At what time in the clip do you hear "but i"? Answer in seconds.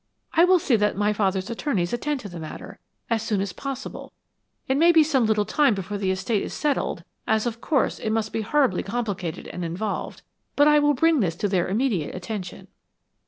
10.55-10.79